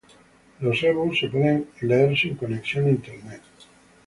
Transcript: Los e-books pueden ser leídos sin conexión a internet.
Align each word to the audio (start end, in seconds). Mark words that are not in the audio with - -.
Los 0.61 0.81
e-books 0.81 1.29
pueden 1.31 1.67
ser 1.75 1.83
leídos 1.89 2.21
sin 2.21 2.33
conexión 2.41 2.83
a 2.87 2.95
internet. 2.99 3.43